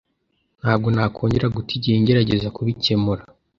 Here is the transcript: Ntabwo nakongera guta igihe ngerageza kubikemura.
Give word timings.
Ntabwo 0.61 0.87
nakongera 0.95 1.53
guta 1.55 1.71
igihe 1.77 1.95
ngerageza 2.01 2.53
kubikemura. 2.55 3.21